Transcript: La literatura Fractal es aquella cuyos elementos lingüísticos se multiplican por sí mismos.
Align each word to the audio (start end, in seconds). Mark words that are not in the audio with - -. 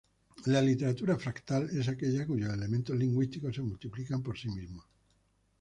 La 0.47 0.61
literatura 0.63 1.15
Fractal 1.15 1.69
es 1.77 1.87
aquella 1.87 2.25
cuyos 2.25 2.51
elementos 2.51 2.97
lingüísticos 2.97 3.55
se 3.55 3.61
multiplican 3.61 4.23
por 4.23 4.35
sí 4.35 4.49
mismos. 4.49 4.83